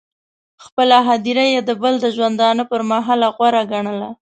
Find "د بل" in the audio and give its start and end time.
1.63-1.93